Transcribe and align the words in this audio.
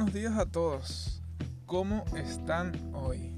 buenos 0.00 0.14
días 0.14 0.38
a 0.38 0.46
todos. 0.46 1.22
¿Cómo 1.66 2.06
están 2.16 2.72
hoy? 2.94 3.36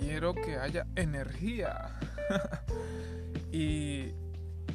Quiero 0.00 0.34
que 0.34 0.56
haya 0.56 0.86
energía. 0.96 1.98
y 3.52 4.14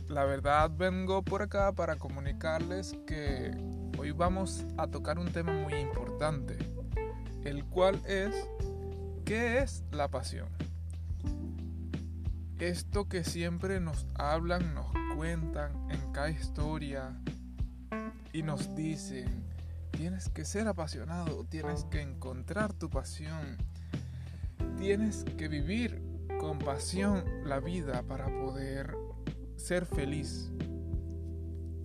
la 0.10 0.26
verdad 0.26 0.70
vengo 0.70 1.24
por 1.24 1.42
acá 1.42 1.72
para 1.72 1.96
comunicarles 1.96 2.96
que 3.08 3.50
hoy 3.98 4.12
vamos 4.12 4.64
a 4.78 4.86
tocar 4.86 5.18
un 5.18 5.32
tema 5.32 5.54
muy 5.54 5.74
importante, 5.74 6.56
el 7.44 7.66
cual 7.66 8.00
es 8.06 8.36
¿qué 9.26 9.58
es 9.58 9.84
la 9.92 10.08
pasión? 10.10 10.50
Esto 12.60 13.10
que 13.10 13.24
siempre 13.24 13.80
nos 13.80 14.06
hablan, 14.14 14.76
nos 14.76 14.86
cuentan 15.16 15.90
en 15.90 16.12
cada 16.12 16.30
historia 16.30 17.20
y 18.32 18.44
nos 18.44 18.76
dicen 18.76 19.52
Tienes 19.94 20.30
que 20.30 20.44
ser 20.44 20.68
apasionado, 20.68 21.46
tienes 21.46 21.86
que 21.86 22.02
encontrar 22.02 22.74
tu 22.74 22.90
pasión, 22.90 23.58
tienes 24.78 25.24
que 25.38 25.48
vivir 25.48 26.02
con 26.40 26.60
pasión 26.60 27.24
la 27.46 27.60
vida 27.60 28.04
para 28.04 28.26
poder 28.26 28.98
ser 29.56 29.86
feliz. 29.86 30.52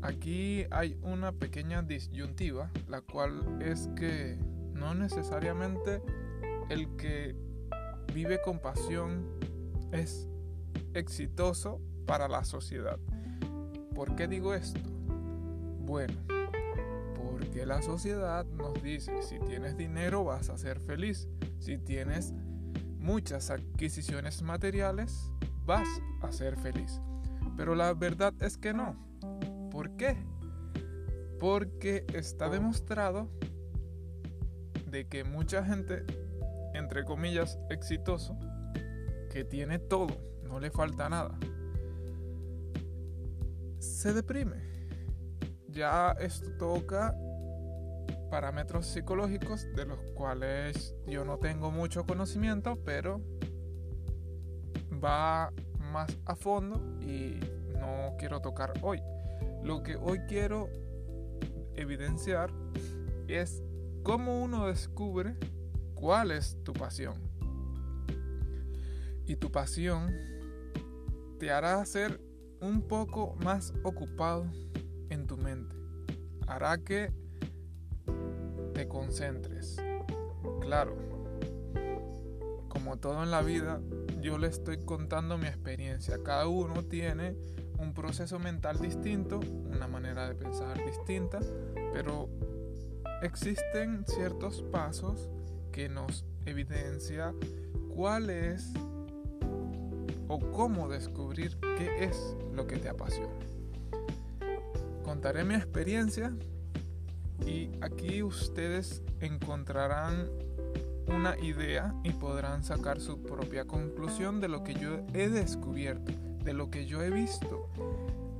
Aquí 0.03 0.65
hay 0.71 0.99
una 1.03 1.33
pequeña 1.33 1.83
disyuntiva, 1.83 2.71
la 2.89 3.03
cual 3.03 3.61
es 3.61 3.89
que 3.95 4.39
no 4.73 4.95
necesariamente 4.95 6.03
el 6.71 6.97
que 6.97 7.37
vive 8.15 8.41
con 8.41 8.59
pasión 8.59 9.29
es 9.93 10.29
exitoso 10.95 11.81
para 12.07 12.27
la 12.27 12.45
sociedad. 12.45 12.99
¿Por 13.95 14.17
qué 14.17 14.29
digo 14.29 14.55
esto? 14.55 14.81
Bueno, 15.81 16.15
porque 17.39 17.67
la 17.67 17.83
sociedad 17.83 18.45
nos 18.47 18.83
dice, 18.83 19.23
si 19.23 19.39
tienes 19.39 19.77
dinero 19.77 20.25
vas 20.25 20.49
a 20.51 20.59
ser 20.59 20.81
feliz, 20.81 21.29
si 21.61 21.79
tienes 21.79 22.33
muchas 22.99 23.51
adquisiciones 23.51 24.43
materiales 24.43 25.31
vas 25.65 25.87
a 26.21 26.33
ser 26.33 26.57
feliz. 26.57 27.01
Pero 27.57 27.77
la 27.77 27.95
verdad 27.95 28.35
es 28.41 28.57
que 28.57 28.73
no. 28.73 28.97
¿Por 29.71 29.97
qué? 29.97 30.17
Porque 31.39 32.05
está 32.13 32.49
demostrado 32.49 33.29
de 34.91 35.07
que 35.07 35.23
mucha 35.23 35.65
gente, 35.65 36.05
entre 36.75 37.05
comillas, 37.05 37.57
exitoso, 37.71 38.37
que 39.31 39.45
tiene 39.45 39.79
todo, 39.79 40.17
no 40.43 40.59
le 40.59 40.73
falta 40.73 41.09
nada, 41.09 41.39
se 43.79 44.13
deprime. 44.13 44.57
Ya 45.69 46.17
esto 46.19 46.51
toca 46.59 47.15
parámetros 48.31 48.87
psicológicos 48.87 49.67
de 49.75 49.87
los 49.87 49.99
cuales 50.13 50.95
yo 51.07 51.25
no 51.25 51.39
tengo 51.39 51.71
mucho 51.71 52.05
conocimiento, 52.05 52.79
pero 52.85 53.21
va 55.03 55.53
más 55.93 56.17
a 56.27 56.37
fondo 56.37 56.81
y 57.01 57.41
no 57.79 58.17
quiero 58.19 58.41
tocar 58.41 58.73
hoy. 58.83 59.01
Lo 59.63 59.83
que 59.83 59.97
hoy 59.97 60.21
quiero 60.29 60.69
evidenciar 61.75 62.51
es 63.27 63.63
cómo 64.03 64.43
uno 64.43 64.67
descubre 64.67 65.37
cuál 65.95 66.31
es 66.31 66.57
tu 66.65 66.73
pasión. 66.73 67.15
Y 69.27 69.37
tu 69.37 69.51
pasión 69.51 70.15
te 71.39 71.51
hará 71.51 71.85
ser 71.85 72.21
un 72.61 72.83
poco 72.83 73.37
más 73.45 73.73
ocupado 73.83 74.47
en 75.11 75.27
tu 75.27 75.37
mente. 75.37 75.77
Hará 76.47 76.79
que 76.79 77.13
te 78.79 78.87
concentres. 78.87 79.75
Claro, 80.61 80.95
como 82.69 82.97
todo 82.99 83.25
en 83.25 83.33
la 83.33 83.43
vida, 83.43 83.81
yo 84.21 84.39
le 84.39 84.47
estoy 84.47 84.79
contando 84.85 85.37
mi 85.37 85.49
experiencia. 85.49 86.23
Cada 86.23 86.47
uno 86.47 86.85
tiene 86.85 87.35
un 87.81 87.93
proceso 87.93 88.39
mental 88.39 88.79
distinto, 88.79 89.41
una 89.67 89.89
manera 89.89 90.29
de 90.29 90.37
pensar 90.37 90.79
distinta, 90.87 91.41
pero 91.93 92.29
existen 93.21 94.05
ciertos 94.07 94.63
pasos 94.71 95.29
que 95.73 95.89
nos 95.89 96.25
evidencia 96.47 97.35
cuál 97.97 98.31
es 98.31 98.73
o 100.29 100.39
cómo 100.53 100.89
descubrir 100.89 101.59
qué 101.79 102.05
es 102.05 102.37
lo 102.55 102.69
que 102.69 102.77
te 102.77 102.89
apasiona. 102.89 103.45
Contaré 105.03 105.43
mi 105.43 105.57
experiencia 105.57 106.33
y 107.47 107.71
aquí 107.81 108.23
ustedes 108.23 109.03
encontrarán 109.21 110.29
una 111.07 111.39
idea 111.39 111.95
y 112.05 112.11
podrán 112.11 112.63
sacar 112.63 113.01
su 113.01 113.23
propia 113.23 113.65
conclusión 113.65 114.41
de 114.41 114.49
lo 114.49 114.63
que 114.63 114.75
yo 114.75 115.01
he 115.15 115.29
descubierto, 115.29 116.13
de 116.45 116.53
lo 116.53 116.71
que 116.71 116.87
yo 116.87 117.03
he 117.03 117.11
visto, 117.11 117.71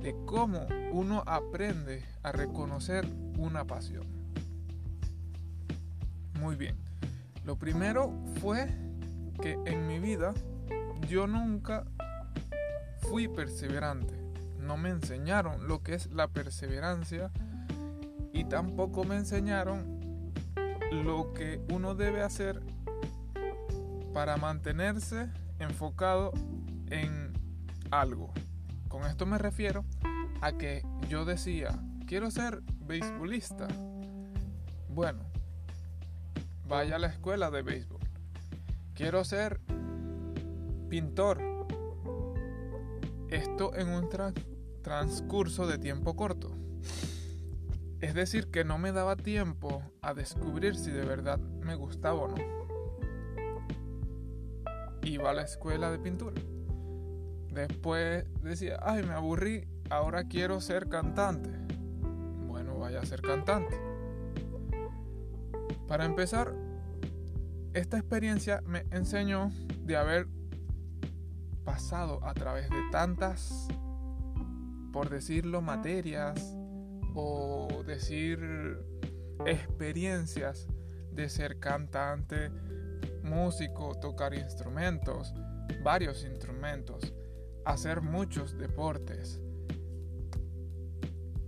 de 0.01 0.15
cómo 0.25 0.67
uno 0.91 1.23
aprende 1.25 2.03
a 2.23 2.31
reconocer 2.31 3.07
una 3.37 3.65
pasión. 3.65 4.07
Muy 6.39 6.55
bien, 6.55 6.77
lo 7.45 7.57
primero 7.57 8.13
fue 8.39 8.67
que 9.41 9.57
en 9.65 9.87
mi 9.87 9.99
vida 9.99 10.33
yo 11.07 11.27
nunca 11.27 11.85
fui 13.09 13.27
perseverante. 13.27 14.13
No 14.59 14.77
me 14.77 14.89
enseñaron 14.89 15.67
lo 15.67 15.81
que 15.81 15.95
es 15.95 16.11
la 16.13 16.27
perseverancia 16.27 17.31
y 18.33 18.43
tampoco 18.45 19.03
me 19.03 19.15
enseñaron 19.15 19.99
lo 20.91 21.33
que 21.33 21.61
uno 21.71 21.95
debe 21.95 22.21
hacer 22.21 22.61
para 24.13 24.37
mantenerse 24.37 25.29
enfocado 25.59 26.31
en 26.89 27.33
algo. 27.91 28.33
Con 28.87 29.05
esto 29.05 29.25
me 29.25 29.37
refiero 29.37 29.85
a 30.41 30.53
que 30.53 30.83
yo 31.07 31.25
decía, 31.25 31.79
quiero 32.07 32.31
ser 32.31 32.61
beisbolista. 32.87 33.67
Bueno, 34.89 35.19
vaya 36.67 36.95
a 36.95 36.99
la 36.99 37.07
escuela 37.07 37.51
de 37.51 37.61
béisbol. 37.61 37.99
Quiero 38.95 39.23
ser 39.23 39.59
pintor. 40.89 41.39
Esto 43.29 43.75
en 43.75 43.89
un 43.89 44.09
transcurso 44.81 45.67
de 45.67 45.77
tiempo 45.77 46.15
corto. 46.15 46.51
Es 48.01 48.13
decir, 48.13 48.49
que 48.49 48.63
no 48.63 48.77
me 48.77 48.93
daba 48.93 49.17
tiempo 49.17 49.83
a 50.01 50.13
descubrir 50.13 50.75
si 50.77 50.91
de 50.91 51.03
verdad 51.05 51.37
me 51.37 51.75
gustaba 51.75 52.21
o 52.21 52.27
no. 52.29 52.35
Iba 55.03 55.31
a 55.31 55.33
la 55.33 55.41
escuela 55.41 55.91
de 55.91 55.99
pintura. 55.99 56.41
Después 57.51 58.25
decía, 58.41 58.79
ay, 58.81 59.03
me 59.03 59.13
aburrí, 59.13 59.67
ahora 59.89 60.23
quiero 60.25 60.61
ser 60.61 60.87
cantante. 60.87 61.49
Bueno, 62.47 62.77
vaya 62.77 63.01
a 63.01 63.05
ser 63.05 63.21
cantante. 63.21 63.75
Para 65.87 66.05
empezar, 66.05 66.53
esta 67.73 67.97
experiencia 67.97 68.61
me 68.65 68.85
enseñó 68.91 69.49
de 69.83 69.97
haber 69.97 70.27
pasado 71.65 72.23
a 72.23 72.33
través 72.33 72.69
de 72.69 72.81
tantas, 72.91 73.67
por 74.93 75.09
decirlo, 75.09 75.61
materias, 75.61 76.58
o 77.13 77.83
decir 77.85 78.39
experiencias 79.45 80.67
de 81.11 81.29
ser 81.29 81.59
cantante, 81.59 82.49
músico, 83.23 83.95
tocar 83.99 84.33
instrumentos, 84.33 85.33
varios 85.83 86.23
instrumentos, 86.23 87.13
hacer 87.65 88.01
muchos 88.01 88.57
deportes, 88.57 89.39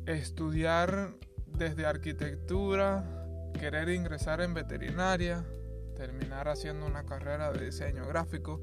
estudiar 0.05 1.13
desde 1.47 1.85
arquitectura, 1.85 3.03
querer 3.59 3.89
ingresar 3.89 4.41
en 4.41 4.53
veterinaria, 4.53 5.45
terminar 5.95 6.47
haciendo 6.47 6.85
una 6.85 7.05
carrera 7.05 7.51
de 7.51 7.65
diseño 7.65 8.07
gráfico, 8.07 8.61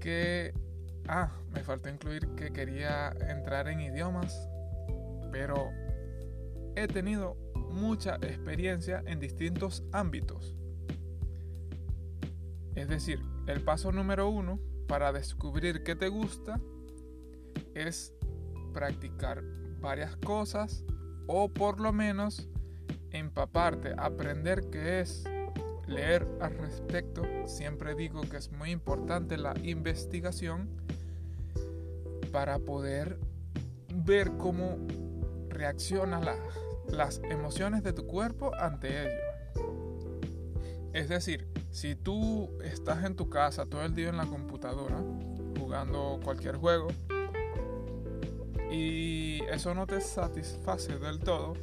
que, 0.00 0.52
ah, 1.06 1.32
me 1.52 1.62
faltó 1.62 1.88
incluir 1.88 2.28
que 2.34 2.52
quería 2.52 3.10
entrar 3.28 3.68
en 3.68 3.80
idiomas, 3.80 4.48
pero 5.32 5.72
he 6.76 6.86
tenido 6.86 7.36
mucha 7.70 8.16
experiencia 8.16 9.02
en 9.06 9.18
distintos 9.18 9.82
ámbitos. 9.90 10.54
Es 12.74 12.88
decir, 12.88 13.20
el 13.46 13.62
paso 13.62 13.90
número 13.90 14.28
uno 14.28 14.60
para 14.86 15.12
descubrir 15.12 15.82
qué 15.82 15.96
te 15.96 16.08
gusta 16.08 16.60
es 17.74 18.14
practicar 18.72 19.42
varias 19.80 20.16
cosas 20.16 20.84
o 21.26 21.48
por 21.48 21.80
lo 21.80 21.92
menos 21.92 22.48
empaparte, 23.10 23.94
aprender 23.96 24.68
qué 24.70 25.00
es, 25.00 25.24
leer 25.86 26.26
al 26.40 26.56
respecto. 26.58 27.22
Siempre 27.46 27.94
digo 27.94 28.22
que 28.22 28.36
es 28.36 28.50
muy 28.52 28.70
importante 28.70 29.36
la 29.36 29.54
investigación 29.62 30.68
para 32.32 32.58
poder 32.58 33.18
ver 33.94 34.32
cómo 34.38 34.78
reacciona 35.52 36.20
la 36.20 36.36
las 36.88 37.20
emociones 37.24 37.82
de 37.82 37.92
tu 37.92 38.06
cuerpo 38.06 38.52
ante 38.54 39.02
ello. 39.02 39.64
Es 40.92 41.08
decir, 41.08 41.48
si 41.70 41.94
tú 41.94 42.50
estás 42.62 43.04
en 43.04 43.16
tu 43.16 43.30
casa 43.30 43.66
todo 43.66 43.82
el 43.82 43.94
día 43.94 44.10
en 44.10 44.18
la 44.18 44.26
computadora 44.26 44.98
jugando 45.58 46.20
cualquier 46.22 46.56
juego 46.56 46.88
y 48.70 49.42
eso 49.50 49.74
no 49.74 49.86
te 49.86 50.00
satisface 50.00 50.98
del 50.98 51.18
todo, 51.20 51.54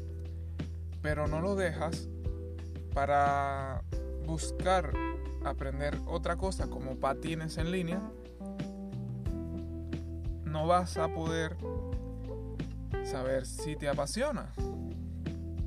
pero 1.01 1.27
no 1.27 1.42
lo 1.42 1.56
dejas 1.56 2.07
para 2.94 3.83
buscar 4.25 4.92
aprender 5.45 5.97
otra 6.07 6.38
cosa 6.38 6.69
como 6.69 6.95
patines 7.00 7.57
en 7.57 7.71
línea, 7.71 8.01
no 10.44 10.65
vas 10.65 10.97
a 10.97 11.07
poder 11.07 11.56
saber 13.03 13.45
si 13.45 13.75
te 13.75 13.89
apasiona. 13.89 14.53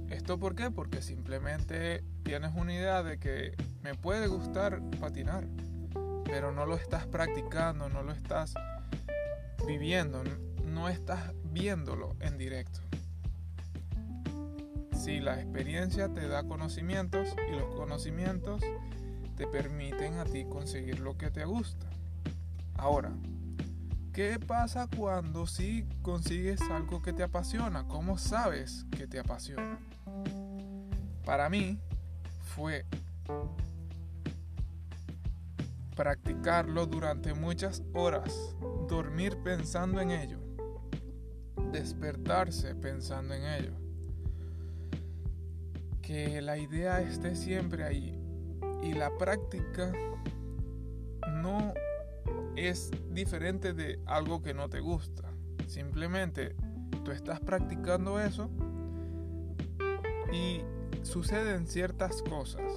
¿Esto 0.08 0.38
por 0.38 0.54
qué? 0.54 0.70
Porque 0.70 1.02
simplemente 1.02 2.04
tienes 2.22 2.52
una 2.54 2.74
idea 2.74 3.02
de 3.02 3.18
que 3.18 3.54
me 3.82 3.94
puede 3.94 4.26
gustar 4.26 4.80
patinar, 5.00 5.46
pero 6.24 6.52
no 6.52 6.66
lo 6.66 6.76
estás 6.76 7.06
practicando, 7.06 7.88
no 7.88 8.02
lo 8.02 8.12
estás 8.12 8.54
viviendo, 9.66 10.22
no 10.64 10.88
estás 10.88 11.32
viéndolo 11.44 12.14
en 12.20 12.38
directo. 12.38 12.80
Si 14.94 15.18
la 15.20 15.40
experiencia 15.40 16.12
te 16.12 16.28
da 16.28 16.44
conocimientos 16.44 17.34
y 17.48 17.52
los 17.52 17.74
conocimientos 17.74 18.62
te 19.36 19.46
permiten 19.46 20.18
a 20.18 20.24
ti 20.24 20.44
conseguir 20.44 21.00
lo 21.00 21.16
que 21.16 21.30
te 21.30 21.44
gusta. 21.44 21.86
Ahora, 22.74 23.12
¿qué 24.12 24.38
pasa 24.38 24.88
cuando 24.94 25.46
si 25.46 25.86
consigues 26.02 26.60
algo 26.70 27.02
que 27.02 27.12
te 27.12 27.22
apasiona? 27.22 27.86
¿Cómo 27.88 28.18
sabes 28.18 28.84
que 28.96 29.06
te 29.06 29.18
apasiona? 29.18 29.78
Para 31.24 31.48
mí 31.48 31.78
fue 32.40 32.84
practicarlo 35.96 36.86
durante 36.86 37.34
muchas 37.34 37.82
horas, 37.94 38.54
dormir 38.88 39.38
pensando 39.42 40.00
en 40.00 40.10
ello, 40.10 40.38
despertarse 41.70 42.74
pensando 42.74 43.34
en 43.34 43.44
ello 43.44 43.82
que 46.02 46.42
la 46.42 46.58
idea 46.58 47.00
esté 47.00 47.36
siempre 47.36 47.84
ahí 47.84 48.18
y 48.82 48.92
la 48.92 49.16
práctica 49.16 49.92
no 51.28 51.72
es 52.66 52.90
diferente 53.10 53.72
de 53.72 54.00
algo 54.06 54.42
que 54.42 54.54
no 54.54 54.68
te 54.68 54.80
gusta. 54.80 55.24
Simplemente 55.66 56.54
tú 57.04 57.10
estás 57.10 57.40
practicando 57.40 58.20
eso 58.20 58.50
y 60.32 60.60
suceden 61.02 61.66
ciertas 61.66 62.22
cosas. 62.22 62.72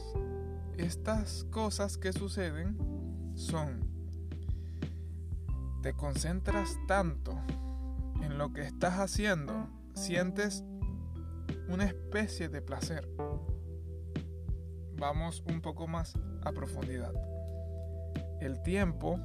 Estas 0.77 1.45
cosas 1.45 1.97
que 1.97 2.11
suceden 2.13 2.77
son, 3.35 3.79
te 5.81 5.93
concentras 5.93 6.77
tanto 6.87 7.37
en 8.21 8.37
lo 8.37 8.51
que 8.51 8.61
estás 8.61 8.99
haciendo, 8.99 9.69
sientes 9.93 10.63
una 11.69 11.85
especie 11.85 12.49
de 12.49 12.61
placer. 12.61 13.09
Vamos 14.97 15.43
un 15.47 15.61
poco 15.61 15.87
más 15.87 16.13
a 16.43 16.51
profundidad. 16.51 17.13
El 18.41 18.61
tiempo 18.63 19.19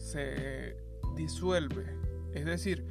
se 0.00 0.76
disuelve, 1.14 1.84
es 2.32 2.44
decir, 2.44 2.84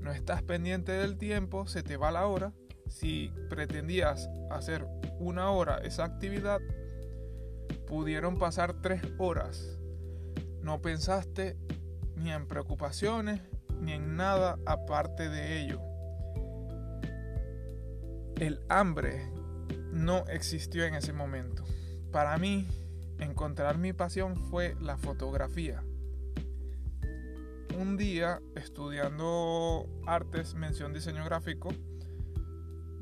no 0.00 0.12
estás 0.12 0.42
pendiente 0.42 0.92
del 0.92 1.16
tiempo, 1.16 1.66
se 1.66 1.82
te 1.82 1.96
va 1.96 2.10
la 2.10 2.26
hora. 2.26 2.52
Si 2.88 3.32
pretendías 3.48 4.28
hacer 4.50 4.86
una 5.18 5.50
hora 5.50 5.78
esa 5.78 6.04
actividad, 6.04 6.60
pudieron 7.86 8.38
pasar 8.38 8.80
tres 8.82 9.02
horas. 9.18 9.78
No 10.60 10.80
pensaste 10.80 11.56
ni 12.14 12.30
en 12.30 12.46
preocupaciones 12.46 13.40
ni 13.80 13.92
en 13.92 14.16
nada 14.16 14.58
aparte 14.64 15.28
de 15.28 15.60
ello 15.60 15.80
el 18.40 18.60
hambre 18.68 19.30
no 19.92 20.26
existió 20.28 20.84
en 20.84 20.94
ese 20.94 21.12
momento. 21.12 21.64
Para 22.12 22.36
mí, 22.38 22.66
encontrar 23.18 23.78
mi 23.78 23.92
pasión 23.92 24.36
fue 24.36 24.76
la 24.80 24.98
fotografía. 24.98 25.82
Un 27.78 27.98
día, 27.98 28.40
estudiando 28.54 29.86
artes, 30.06 30.54
mención 30.54 30.94
diseño 30.94 31.22
gráfico, 31.26 31.68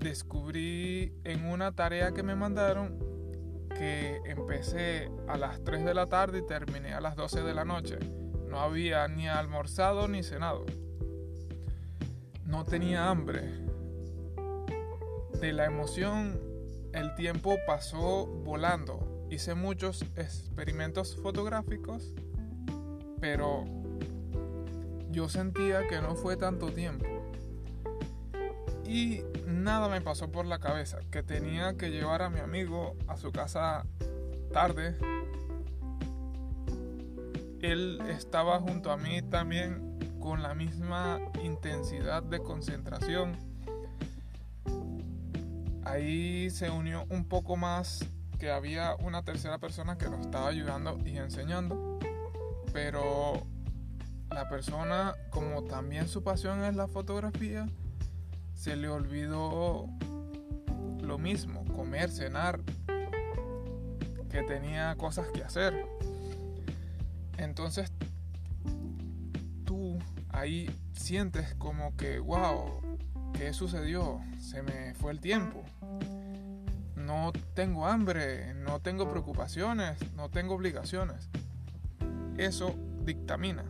descubrí 0.00 1.12
en 1.22 1.44
una 1.46 1.76
tarea 1.76 2.10
que 2.10 2.24
me 2.24 2.34
mandaron 2.34 2.98
que 3.78 4.20
empecé 4.26 5.12
a 5.28 5.38
las 5.38 5.62
3 5.62 5.84
de 5.84 5.94
la 5.94 6.08
tarde 6.08 6.40
y 6.40 6.46
terminé 6.46 6.92
a 6.92 7.00
las 7.00 7.14
12 7.14 7.42
de 7.42 7.54
la 7.54 7.64
noche. 7.64 8.00
No 8.48 8.58
había 8.58 9.06
ni 9.06 9.28
almorzado 9.28 10.08
ni 10.08 10.24
cenado. 10.24 10.66
No 12.44 12.64
tenía 12.64 13.08
hambre 13.08 13.42
de 15.40 15.52
la 15.52 15.66
emoción, 15.66 16.40
el 16.92 17.14
tiempo 17.14 17.58
pasó 17.64 18.26
volando. 18.26 19.28
Hice 19.30 19.54
muchos 19.54 20.02
experimentos 20.16 21.14
fotográficos, 21.22 22.12
pero 23.20 23.83
yo 25.14 25.28
sentía 25.28 25.86
que 25.88 26.00
no 26.00 26.16
fue 26.16 26.36
tanto 26.36 26.70
tiempo. 26.70 27.06
Y 28.86 29.22
nada 29.46 29.88
me 29.88 30.00
pasó 30.00 30.30
por 30.30 30.44
la 30.44 30.58
cabeza, 30.58 30.98
que 31.10 31.22
tenía 31.22 31.76
que 31.76 31.90
llevar 31.90 32.20
a 32.22 32.28
mi 32.28 32.40
amigo 32.40 32.96
a 33.06 33.16
su 33.16 33.32
casa 33.32 33.86
tarde. 34.52 34.96
Él 37.62 38.02
estaba 38.10 38.60
junto 38.60 38.90
a 38.90 38.98
mí 38.98 39.22
también 39.22 39.98
con 40.20 40.42
la 40.42 40.54
misma 40.54 41.18
intensidad 41.42 42.22
de 42.22 42.40
concentración 42.40 43.54
ahí 45.84 46.50
se 46.50 46.70
unió 46.70 47.06
un 47.10 47.24
poco 47.24 47.56
más 47.56 48.04
que 48.38 48.50
había 48.50 48.94
una 48.96 49.22
tercera 49.22 49.58
persona 49.58 49.96
que 49.96 50.08
nos 50.08 50.20
estaba 50.20 50.48
ayudando 50.48 50.98
y 51.04 51.16
enseñando, 51.18 51.98
pero 52.72 53.46
la 54.30 54.48
persona, 54.48 55.14
como 55.30 55.64
también 55.64 56.08
su 56.08 56.22
pasión 56.22 56.64
es 56.64 56.74
la 56.74 56.88
fotografía, 56.88 57.68
se 58.54 58.76
le 58.76 58.88
olvidó 58.88 59.86
lo 61.00 61.18
mismo, 61.18 61.64
comer, 61.74 62.10
cenar, 62.10 62.60
que 64.30 64.42
tenía 64.42 64.96
cosas 64.96 65.28
que 65.28 65.42
hacer. 65.42 65.86
Entonces 67.36 67.92
tú 69.64 69.98
ahí 70.30 70.68
sientes 70.92 71.54
como 71.54 71.96
que, 71.96 72.18
wow, 72.18 72.80
¿qué 73.34 73.52
sucedió? 73.52 74.20
Se 74.38 74.62
me 74.62 74.94
fue 74.94 75.12
el 75.12 75.20
tiempo 75.20 75.64
no 77.04 77.32
tengo 77.54 77.86
hambre, 77.86 78.54
no 78.54 78.80
tengo 78.80 79.08
preocupaciones, 79.10 79.98
no 80.14 80.30
tengo 80.30 80.54
obligaciones. 80.54 81.28
Eso 82.36 82.74
dictamina 83.04 83.64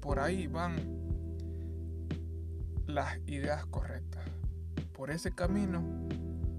por 0.00 0.18
ahí 0.18 0.46
van 0.46 0.76
las 2.86 3.18
ideas 3.26 3.66
correctas. 3.66 4.24
Por 4.92 5.10
ese 5.10 5.32
camino 5.32 5.82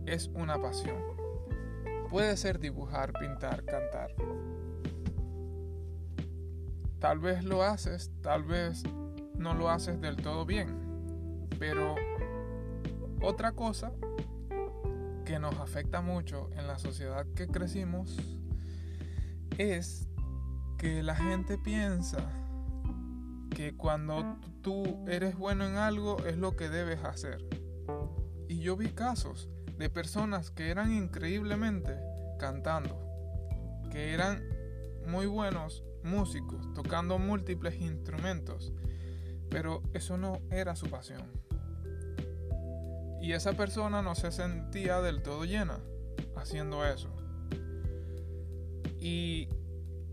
es 0.06 0.28
una 0.34 0.62
pasión. 0.62 0.98
Puede 2.10 2.38
ser 2.38 2.60
dibujar, 2.60 3.14
pintar, 3.14 3.64
cantar. 3.66 4.14
Tal 7.00 7.20
vez 7.20 7.44
lo 7.44 7.64
haces, 7.64 8.12
tal 8.22 8.44
vez 8.44 8.84
no 9.36 9.56
lo 9.56 9.70
haces 9.70 10.00
del 10.02 10.18
todo 10.18 10.46
bien, 10.46 11.48
pero 11.58 11.96
otra 13.22 13.54
cosa 13.54 13.92
que 15.26 15.40
nos 15.40 15.58
afecta 15.58 16.02
mucho 16.02 16.50
en 16.54 16.68
la 16.68 16.78
sociedad 16.78 17.26
que 17.36 17.48
crecimos 17.48 18.18
es 19.58 20.08
que 20.78 21.02
la 21.02 21.16
gente 21.16 21.58
piensa 21.58 22.41
que 23.56 23.76
cuando 23.76 24.38
tú 24.62 25.06
eres 25.08 25.38
bueno 25.38 25.66
en 25.66 25.76
algo 25.76 26.18
es 26.26 26.38
lo 26.38 26.56
que 26.56 26.70
debes 26.70 27.04
hacer. 27.04 27.46
Y 28.48 28.60
yo 28.60 28.76
vi 28.76 28.90
casos 28.90 29.50
de 29.78 29.90
personas 29.90 30.52
que 30.52 30.70
eran 30.70 30.92
increíblemente 30.92 31.98
cantando, 32.40 33.00
que 33.92 34.14
eran 34.14 34.44
muy 35.08 35.26
buenos 35.28 35.84
músicos, 36.04 36.74
tocando 36.74 37.20
múltiples 37.20 37.80
instrumentos, 37.80 38.74
pero 39.50 39.84
eso 39.94 40.18
no 40.18 40.40
era 40.50 40.76
su 40.76 40.88
pasión 40.90 41.42
y 43.22 43.34
esa 43.34 43.54
persona 43.54 44.02
no 44.02 44.16
se 44.16 44.32
sentía 44.32 45.00
del 45.00 45.22
todo 45.22 45.46
llena 45.46 45.80
haciendo 46.36 46.84
eso. 46.86 47.10
Y 49.00 49.48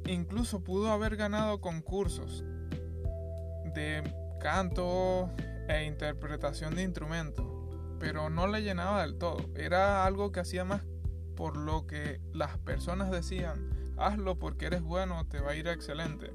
incluso 0.07 0.63
pudo 0.63 0.93
haber 0.93 1.17
ganado 1.17 1.61
concursos 1.61 2.45
canto 4.41 5.31
e 5.69 5.85
interpretación 5.85 6.75
de 6.75 6.83
instrumentos, 6.83 7.47
pero 7.99 8.31
no 8.31 8.47
le 8.47 8.63
llenaba 8.63 9.03
del 9.03 9.19
todo. 9.19 9.39
Era 9.55 10.05
algo 10.05 10.33
que 10.33 10.41
hacía 10.41 10.65
más 10.65 10.83
por 11.37 11.57
lo 11.57 11.87
que 11.87 12.21
las 12.33 12.59
personas 12.59 13.11
decían, 13.11 13.71
hazlo 13.97 14.39
porque 14.39 14.67
eres 14.67 14.83
bueno, 14.83 15.27
te 15.27 15.41
va 15.41 15.53
a 15.53 15.55
ir 15.55 15.69
excelente. 15.69 16.33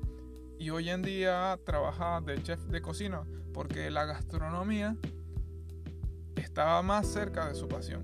Y 0.59 0.69
hoy 0.69 0.89
en 0.89 1.01
día 1.01 1.59
trabaja 1.65 2.21
de 2.21 2.41
chef 2.41 2.61
de 2.67 2.81
cocina 2.81 3.23
porque 3.53 3.91
la 3.91 4.05
gastronomía 4.05 4.95
estaba 6.35 6.81
más 6.81 7.07
cerca 7.07 7.47
de 7.47 7.55
su 7.55 7.67
pasión. 7.67 8.01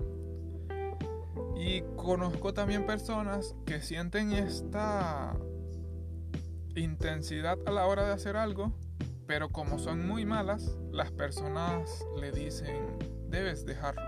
Y 1.56 1.82
conozco 1.96 2.52
también 2.52 2.86
personas 2.86 3.54
que 3.64 3.80
sienten 3.80 4.32
esta 4.32 5.36
intensidad 6.74 7.58
a 7.66 7.70
la 7.70 7.86
hora 7.86 8.06
de 8.06 8.12
hacer 8.12 8.36
algo, 8.36 8.72
pero 9.30 9.48
como 9.48 9.78
son 9.78 10.04
muy 10.08 10.26
malas, 10.26 10.76
las 10.90 11.12
personas 11.12 12.04
le 12.20 12.32
dicen, 12.32 12.98
debes 13.28 13.64
dejarlo. 13.64 14.02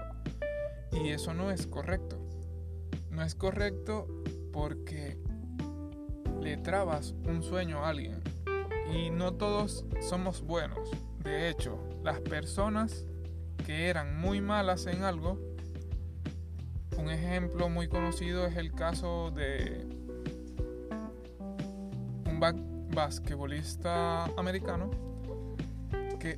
Y 0.91 1.11
eso 1.11 1.33
no 1.33 1.53
es 1.53 1.69
correcto. 1.69 2.19
No 3.09 3.23
es 3.23 3.37
correcto 3.37 4.09
porque 4.53 5.17
le 6.41 6.57
trabas 6.57 7.15
un 7.25 7.45
sueño 7.45 7.85
a 7.85 7.91
alguien. 7.91 8.21
Y 8.93 9.11
no 9.11 9.35
todos 9.35 9.85
somos 10.01 10.43
buenos. 10.43 10.91
De 11.23 11.49
hecho, 11.49 11.79
las 12.03 12.19
personas 12.19 13.07
que 13.65 13.87
eran 13.87 14.21
muy 14.21 14.41
malas 14.41 14.87
en 14.87 15.05
algo, 15.05 15.39
un 16.99 17.11
ejemplo 17.11 17.69
muy 17.69 17.87
conocido 17.87 18.45
es 18.45 18.57
el 18.57 18.73
caso 18.73 19.31
de 19.31 19.87
un 22.27 22.41
basquetbolista 22.93 24.25
americano, 24.37 25.12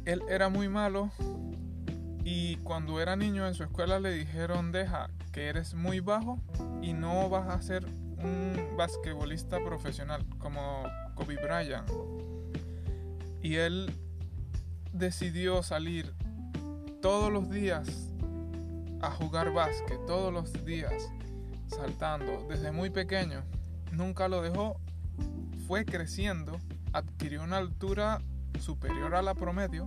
él 0.05 0.23
era 0.29 0.49
muy 0.49 0.69
malo 0.69 1.11
y 2.25 2.57
cuando 2.57 3.01
era 3.01 3.17
niño 3.17 3.47
en 3.47 3.55
su 3.55 3.65
escuela 3.65 4.01
le 4.01 4.13
dijeron, 4.13 4.73
deja 4.73 5.11
que 5.31 5.49
eres 5.49 5.75
muy 5.75 6.01
bajo 6.01 6.41
y 6.81 6.95
no 6.95 7.29
vas 7.29 7.49
a 7.49 7.61
ser 7.61 7.85
un 7.85 8.77
basquetbolista 8.79 9.63
profesional 9.63 10.25
como 10.39 10.85
Kobe 11.15 11.37
Bryant. 11.37 11.91
Y 13.43 13.57
él 13.57 13.93
decidió 14.93 15.63
salir 15.63 16.15
todos 17.03 17.31
los 17.31 17.51
días 17.51 18.11
a 19.03 19.11
jugar 19.11 19.53
básquet, 19.53 19.99
todos 20.07 20.33
los 20.33 20.65
días 20.65 21.11
saltando 21.67 22.47
desde 22.49 22.73
muy 22.73 22.89
pequeño. 22.89 23.43
Nunca 23.93 24.29
lo 24.29 24.41
dejó, 24.41 24.81
fue 25.67 25.85
creciendo, 25.85 26.59
adquirió 26.93 27.43
una 27.43 27.59
altura 27.59 28.23
superior 28.59 29.15
a 29.15 29.23
la 29.23 29.35
promedio 29.35 29.85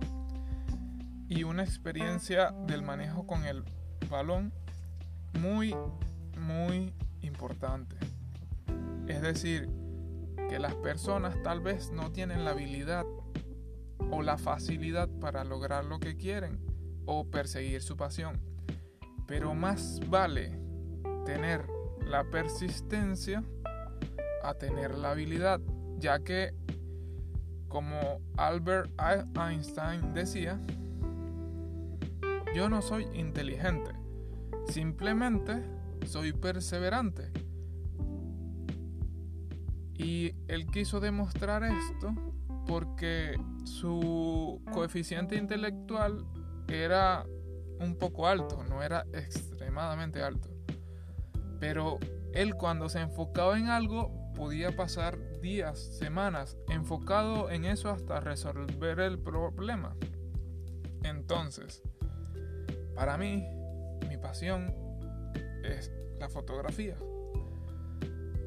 y 1.28 1.44
una 1.44 1.62
experiencia 1.62 2.52
del 2.66 2.82
manejo 2.82 3.26
con 3.26 3.44
el 3.44 3.64
balón 4.08 4.52
muy, 5.40 5.74
muy 6.38 6.92
importante. 7.22 7.96
Es 9.06 9.22
decir, 9.22 9.68
que 10.48 10.58
las 10.58 10.74
personas 10.76 11.36
tal 11.42 11.60
vez 11.60 11.90
no 11.92 12.10
tienen 12.10 12.44
la 12.44 12.52
habilidad 12.52 13.04
o 14.10 14.22
la 14.22 14.38
facilidad 14.38 15.08
para 15.20 15.44
lograr 15.44 15.84
lo 15.84 16.00
que 16.00 16.16
quieren 16.16 16.58
o 17.04 17.26
perseguir 17.30 17.82
su 17.82 17.96
pasión. 17.96 18.40
Pero 19.26 19.54
más 19.54 20.00
vale 20.08 20.58
tener 21.26 21.66
la 22.06 22.24
persistencia 22.24 23.42
a 24.42 24.54
tener 24.54 24.96
la 24.96 25.10
habilidad, 25.10 25.60
ya 25.98 26.20
que 26.20 26.54
como 27.68 28.20
Albert 28.36 28.90
Einstein 29.36 30.14
decía, 30.14 30.58
yo 32.54 32.68
no 32.68 32.82
soy 32.82 33.06
inteligente, 33.14 33.90
simplemente 34.68 35.62
soy 36.06 36.32
perseverante. 36.32 37.30
Y 39.94 40.34
él 40.46 40.66
quiso 40.66 41.00
demostrar 41.00 41.64
esto 41.64 42.14
porque 42.66 43.36
su 43.64 44.62
coeficiente 44.72 45.36
intelectual 45.36 46.24
era 46.68 47.24
un 47.80 47.96
poco 47.96 48.26
alto, 48.26 48.62
no 48.68 48.82
era 48.82 49.04
extremadamente 49.12 50.22
alto. 50.22 50.48
Pero 51.58 51.98
él 52.32 52.54
cuando 52.54 52.88
se 52.88 53.00
enfocaba 53.00 53.58
en 53.58 53.68
algo 53.68 54.27
podía 54.38 54.70
pasar 54.76 55.18
días, 55.40 55.80
semanas 55.98 56.56
enfocado 56.68 57.50
en 57.50 57.64
eso 57.64 57.90
hasta 57.90 58.20
resolver 58.20 59.00
el 59.00 59.18
problema. 59.18 59.96
Entonces, 61.02 61.82
para 62.94 63.18
mí, 63.18 63.44
mi 64.08 64.16
pasión 64.16 64.72
es 65.64 65.90
la 66.20 66.28
fotografía. 66.28 66.96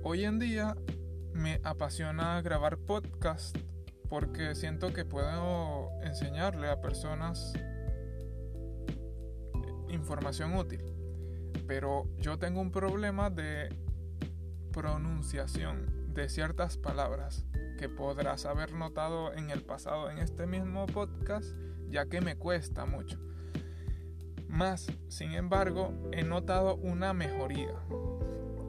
Hoy 0.01 0.23
en 0.23 0.39
día 0.39 0.77
me 1.33 1.59
apasiona 1.65 2.41
grabar 2.41 2.77
podcast 2.77 3.57
porque 4.09 4.55
siento 4.55 4.93
que 4.93 5.03
puedo 5.03 5.89
enseñarle 6.03 6.69
a 6.69 6.79
personas 6.79 7.53
información 9.89 10.55
útil. 10.55 10.85
Pero 11.67 12.07
yo 12.17 12.39
tengo 12.39 12.61
un 12.61 12.71
problema 12.71 13.29
de 13.29 13.75
pronunciación 14.71 16.13
de 16.13 16.29
ciertas 16.29 16.77
palabras 16.77 17.45
que 17.77 17.89
podrás 17.89 18.45
haber 18.45 18.73
notado 18.73 19.33
en 19.33 19.49
el 19.49 19.63
pasado 19.63 20.09
en 20.09 20.19
este 20.19 20.45
mismo 20.45 20.85
podcast, 20.87 21.55
ya 21.89 22.05
que 22.05 22.21
me 22.21 22.35
cuesta 22.35 22.85
mucho. 22.85 23.19
Más, 24.47 24.87
sin 25.07 25.31
embargo, 25.31 25.93
he 26.11 26.23
notado 26.23 26.75
una 26.75 27.13
mejoría 27.13 27.73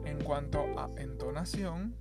en 0.05 0.23
cuanto 0.23 0.59
a 0.79 0.89
entonación 0.97 1.95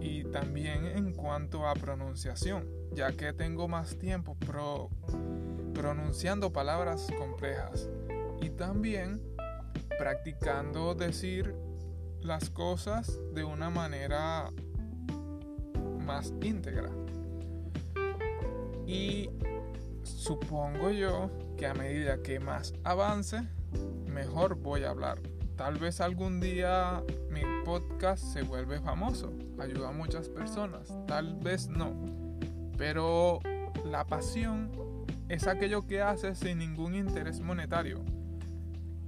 y 0.00 0.24
también 0.24 0.86
en 0.86 1.14
cuanto 1.14 1.66
a 1.66 1.74
pronunciación, 1.74 2.68
ya 2.92 3.12
que 3.12 3.32
tengo 3.32 3.68
más 3.68 3.98
tiempo 3.98 4.36
pronunciando 5.74 6.52
palabras 6.52 7.08
complejas 7.16 7.88
y 8.40 8.50
también 8.50 9.22
practicando 9.98 10.94
decir 10.94 11.54
las 12.22 12.50
cosas 12.50 13.18
de 13.34 13.44
una 13.44 13.70
manera 13.70 14.50
más 16.04 16.32
íntegra. 16.42 16.90
Y 18.86 19.30
supongo 20.02 20.90
yo 20.90 21.30
que 21.56 21.66
a 21.66 21.74
medida 21.74 22.22
que 22.22 22.40
más 22.40 22.72
avance, 22.84 23.42
mejor 24.06 24.56
voy 24.56 24.84
a 24.84 24.90
hablar. 24.90 25.20
Tal 25.56 25.76
vez 25.76 26.00
algún 26.00 26.40
día 26.40 27.02
mi 27.30 27.42
podcast 27.64 28.22
se 28.22 28.42
vuelve 28.42 28.80
famoso, 28.80 29.32
ayuda 29.58 29.88
a 29.88 29.92
muchas 29.92 30.28
personas, 30.28 30.94
tal 31.06 31.34
vez 31.34 31.68
no. 31.68 31.92
Pero 32.76 33.40
la 33.84 34.06
pasión 34.06 34.70
es 35.28 35.46
aquello 35.46 35.86
que 35.86 36.00
haces 36.00 36.38
sin 36.38 36.58
ningún 36.58 36.94
interés 36.94 37.40
monetario. 37.40 38.00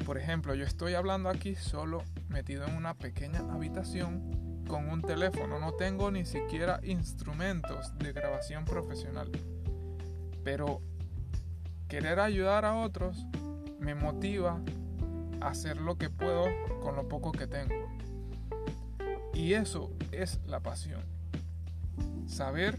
Por 0.04 0.18
ejemplo, 0.18 0.54
yo 0.54 0.64
estoy 0.64 0.94
hablando 0.94 1.28
aquí 1.28 1.54
solo 1.54 2.02
metido 2.30 2.64
en 2.66 2.76
una 2.76 2.94
pequeña 2.94 3.40
habitación 3.52 4.64
con 4.66 4.88
un 4.88 5.02
teléfono, 5.02 5.58
no 5.58 5.72
tengo 5.72 6.10
ni 6.10 6.24
siquiera 6.24 6.80
instrumentos 6.82 7.96
de 7.98 8.12
grabación 8.12 8.64
profesional. 8.64 9.30
Pero 10.44 10.80
querer 11.88 12.20
ayudar 12.20 12.64
a 12.64 12.76
otros 12.76 13.26
me 13.80 13.94
motiva 13.94 14.60
a 15.40 15.48
hacer 15.48 15.76
lo 15.78 15.98
que 15.98 16.08
puedo 16.08 16.44
con 16.80 16.96
lo 16.96 17.08
poco 17.08 17.32
que 17.32 17.46
tengo. 17.46 17.74
Y 19.34 19.54
eso 19.54 19.90
es 20.12 20.40
la 20.46 20.60
pasión. 20.60 21.02
Saber 22.26 22.78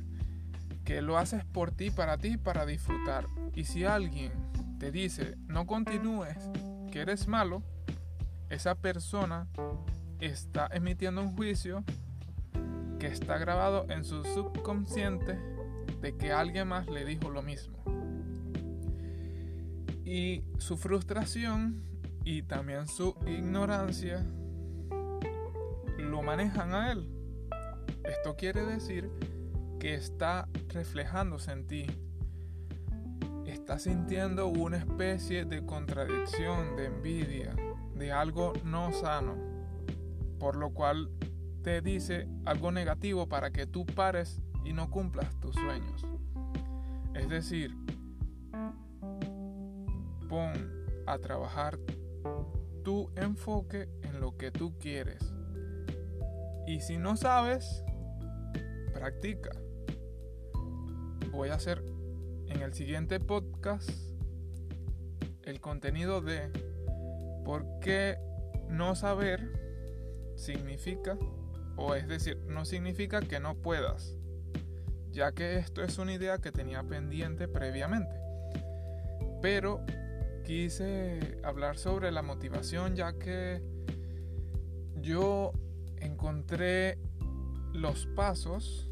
que 0.86 1.01
lo 1.01 1.17
haces 1.17 1.43
por 1.43 1.72
ti, 1.72 1.91
para 1.91 2.17
ti, 2.17 2.38
para 2.38 2.65
disfrutar. 2.65 3.27
Y 3.53 3.65
si 3.65 3.84
alguien 3.84 4.31
te 4.79 4.91
dice, 4.91 5.36
no 5.48 5.67
continúes, 5.67 6.38
que 6.91 7.01
eres 7.01 7.27
malo, 7.27 7.63
esa 8.51 8.75
persona 8.75 9.48
está 10.20 10.67
emitiendo 10.74 11.22
un 11.22 11.36
juicio 11.36 11.86
que 13.00 13.08
está 13.08 13.38
grabado 13.38 13.86
en 13.89 14.03
su 14.03 14.24
subconsciente 14.25 15.39
de 16.01 16.17
que 16.17 16.34
alguien 16.34 16.67
más 16.67 16.88
le 16.88 17.05
dijo 17.05 17.29
lo 17.29 17.41
mismo. 17.41 17.77
Y 20.03 20.43
su 20.58 20.77
frustración 20.77 21.81
y 22.25 22.43
también 22.43 22.88
su 22.88 23.15
ignorancia 23.25 24.25
lo 25.98 26.22
manejan 26.22 26.74
a 26.74 26.91
él. 26.91 27.08
Esto 28.03 28.36
quiere 28.36 28.65
decir 28.65 29.10
que 29.79 29.93
está 29.93 30.50
reflejándose 30.67 31.53
en 31.53 31.67
ti. 31.67 31.86
Está 33.46 33.79
sintiendo 33.79 34.48
una 34.48 34.77
especie 34.77 35.46
de 35.46 35.65
contradicción, 35.65 36.75
de 36.75 36.88
envidia, 36.88 37.55
de 38.01 38.12
algo 38.12 38.53
no 38.63 38.91
sano, 38.91 39.36
por 40.39 40.55
lo 40.55 40.74
cual 40.74 41.12
te 41.62 41.81
dice 41.81 42.27
algo 42.46 42.72
negativo 42.72 43.29
para 43.29 43.51
que 43.51 43.67
tú 43.67 43.86
pares 43.86 44.41
y 44.65 44.74
no 44.74 44.89
cumplas 44.89 45.39
tus 45.39 45.53
sueños. 45.53 46.03
Es 47.13 47.29
decir, 47.29 47.75
pon 50.27 50.51
a 51.05 51.20
trabajar 51.20 51.77
tu 52.84 53.12
enfoque 53.15 53.88
en 54.01 54.20
lo 54.20 54.36
que 54.36 54.50
tú 54.50 54.79
quieres. 54.79 55.31
Y 56.65 56.81
si 56.81 56.98
no 56.98 57.15
sabes, 57.15 57.84
practica. 58.96 59.51
Voy 61.29 61.50
a 61.50 61.53
hacer 61.53 61.84
en 62.48 62.63
el 62.63 62.74
siguiente 62.74 63.20
podcast 63.20 63.91
el 65.43 65.62
contenido 65.62 66.22
de 66.22 66.71
por 67.44 67.80
qué 67.80 68.18
no 68.70 68.96
saber 68.96 69.52
significa, 70.36 71.18
o 71.76 71.96
es 71.96 72.08
decir, 72.08 72.38
no 72.48 72.66
significa 72.66 73.22
que 73.22 73.40
no 73.40 73.56
puedas, 73.56 74.16
ya 75.12 75.32
que 75.32 75.58
esto 75.58 75.84
es 75.84 75.98
una 75.98 76.14
idea 76.14 76.40
que 76.40 76.52
tenía 76.52 76.84
pendiente 76.84 77.48
previamente. 77.48 78.16
Pero 79.42 79.84
quise 80.44 81.38
hablar 81.44 81.78
sobre 81.78 82.12
la 82.12 82.22
motivación, 82.22 82.96
ya 82.96 83.14
que 83.14 83.62
yo 85.02 85.54
encontré 85.98 86.98
los 87.74 88.06
pasos 88.08 88.91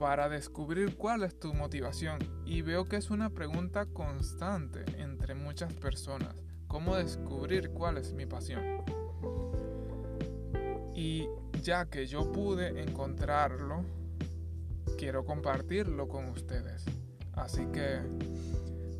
para 0.00 0.30
descubrir 0.30 0.96
cuál 0.96 1.24
es 1.24 1.38
tu 1.38 1.52
motivación 1.52 2.20
y 2.46 2.62
veo 2.62 2.86
que 2.86 2.96
es 2.96 3.10
una 3.10 3.28
pregunta 3.28 3.84
constante 3.84 4.82
entre 4.96 5.34
muchas 5.34 5.74
personas. 5.74 6.34
¿Cómo 6.68 6.96
descubrir 6.96 7.68
cuál 7.68 7.98
es 7.98 8.14
mi 8.14 8.24
pasión? 8.24 8.82
Y 10.94 11.28
ya 11.62 11.84
que 11.84 12.06
yo 12.06 12.32
pude 12.32 12.82
encontrarlo, 12.82 13.84
quiero 14.96 15.26
compartirlo 15.26 16.08
con 16.08 16.30
ustedes. 16.30 16.86
Así 17.34 17.66
que 17.66 18.00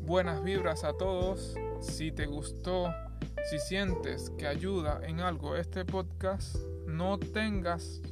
buenas 0.03 0.43
vibras 0.43 0.83
a 0.83 0.93
todos. 0.93 1.55
Si 1.81 2.11
te 2.11 2.27
gustó, 2.27 2.93
si 3.49 3.57
sientes 3.57 4.29
que 4.37 4.45
ayuda 4.45 5.01
en 5.03 5.19
algo 5.19 5.55
este 5.55 5.83
podcast, 5.83 6.57
no 6.85 7.17
tengas 7.17 8.03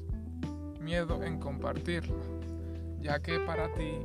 miedo 0.81 1.23
en 1.23 1.39
compartirlo 1.39 2.38
ya 3.01 3.19
que 3.19 3.39
para 3.39 3.73
ti 3.73 3.99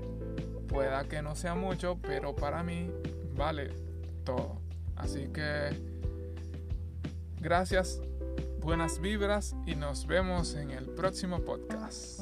pueda 0.69 1.05
que 1.05 1.23
no 1.23 1.37
sea 1.37 1.55
mucho, 1.55 1.99
pero 2.03 2.35
para 2.35 2.63
mí 2.63 2.91
vale 3.37 3.71
todo. 4.25 4.59
Así 4.97 5.29
que 5.33 5.71
gracias, 7.41 8.01
buenas 8.61 9.01
vibras 9.01 9.55
y 9.67 9.75
nos 9.75 10.07
vemos 10.07 10.55
en 10.55 10.71
el 10.71 10.87
próximo 10.87 11.41
podcast. 11.41 12.21